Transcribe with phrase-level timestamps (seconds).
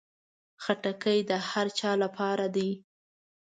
[0.63, 2.69] خټکی د هر چا لپاره ده.